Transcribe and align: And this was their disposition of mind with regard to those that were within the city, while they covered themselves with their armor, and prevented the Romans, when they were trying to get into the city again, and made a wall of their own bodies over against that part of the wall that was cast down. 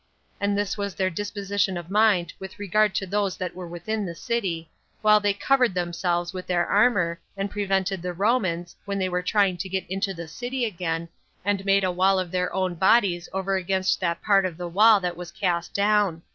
And 0.39 0.57
this 0.57 0.79
was 0.79 0.95
their 0.95 1.11
disposition 1.11 1.77
of 1.77 1.91
mind 1.91 2.33
with 2.39 2.57
regard 2.57 2.95
to 2.95 3.05
those 3.05 3.37
that 3.37 3.53
were 3.53 3.67
within 3.67 4.03
the 4.03 4.15
city, 4.15 4.71
while 5.03 5.19
they 5.19 5.31
covered 5.31 5.75
themselves 5.75 6.33
with 6.33 6.47
their 6.47 6.65
armor, 6.65 7.19
and 7.37 7.51
prevented 7.51 8.01
the 8.01 8.11
Romans, 8.11 8.75
when 8.85 8.97
they 8.97 9.09
were 9.09 9.21
trying 9.21 9.57
to 9.57 9.69
get 9.69 9.85
into 9.87 10.15
the 10.15 10.27
city 10.27 10.65
again, 10.65 11.07
and 11.45 11.63
made 11.65 11.83
a 11.83 11.91
wall 11.91 12.17
of 12.17 12.31
their 12.31 12.51
own 12.51 12.73
bodies 12.73 13.29
over 13.31 13.57
against 13.57 13.99
that 13.99 14.23
part 14.23 14.43
of 14.43 14.57
the 14.57 14.67
wall 14.67 14.99
that 15.01 15.15
was 15.15 15.29
cast 15.31 15.71
down. 15.75 16.23